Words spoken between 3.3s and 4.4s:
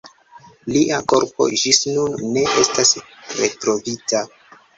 retrovita.